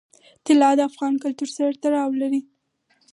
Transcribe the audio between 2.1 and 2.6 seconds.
لري.